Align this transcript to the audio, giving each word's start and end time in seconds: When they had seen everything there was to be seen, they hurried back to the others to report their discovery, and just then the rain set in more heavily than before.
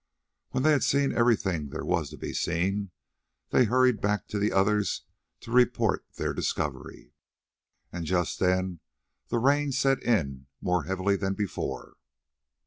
When 0.49 0.63
they 0.63 0.71
had 0.71 0.81
seen 0.81 1.13
everything 1.15 1.69
there 1.69 1.85
was 1.85 2.09
to 2.09 2.17
be 2.17 2.33
seen, 2.33 2.89
they 3.51 3.65
hurried 3.65 4.01
back 4.01 4.27
to 4.29 4.39
the 4.39 4.51
others 4.51 5.03
to 5.41 5.51
report 5.51 6.03
their 6.15 6.33
discovery, 6.33 7.13
and 7.91 8.03
just 8.03 8.39
then 8.39 8.79
the 9.27 9.37
rain 9.37 9.71
set 9.71 10.01
in 10.01 10.47
more 10.59 10.85
heavily 10.85 11.17
than 11.17 11.35
before. 11.35 11.97